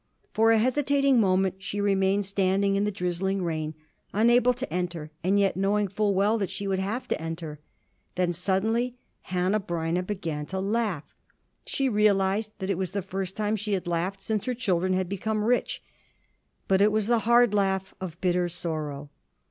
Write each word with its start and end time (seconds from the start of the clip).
For 0.33 0.49
a 0.49 0.57
hesitating 0.57 1.19
moment 1.19 1.57
she 1.59 1.79
remained 1.79 2.25
standing 2.25 2.75
in 2.75 2.85
the 2.85 2.91
drizzling 2.91 3.43
rain, 3.43 3.75
unable 4.13 4.51
to 4.51 4.73
enter 4.73 5.11
and 5.23 5.37
yet 5.37 5.55
knowing 5.55 5.87
full 5.87 6.15
well 6.15 6.39
that 6.39 6.49
she 6.49 6.67
would 6.67 6.79
have 6.79 7.07
to 7.09 7.21
enter. 7.21 7.59
Then 8.15 8.33
suddenly 8.33 8.95
Hanneh 9.29 9.59
Breineh 9.59 10.01
began 10.01 10.47
to 10.47 10.59
laugh. 10.59 11.13
She 11.67 11.87
realized 11.87 12.53
that 12.57 12.71
it 12.71 12.79
was 12.79 12.89
the 12.93 13.03
first 13.03 13.37
time 13.37 13.55
she 13.55 13.73
had 13.73 13.85
laughed 13.85 14.21
since 14.21 14.45
her 14.45 14.55
children 14.55 14.93
had 14.93 15.07
become 15.07 15.43
rich. 15.43 15.83
But 16.67 16.81
it 16.81 16.91
was 16.91 17.05
the 17.05 17.19
hard 17.29 17.53
laugh 17.53 17.93
of 18.01 18.19
bitter 18.21 18.49
sorrow. 18.49 19.11